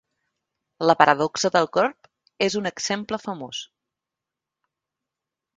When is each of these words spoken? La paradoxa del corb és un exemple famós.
La 0.91 0.95
paradoxa 1.01 1.51
del 1.57 1.69
corb 1.77 2.09
és 2.47 2.57
un 2.63 2.71
exemple 2.71 3.21
famós. 3.27 3.63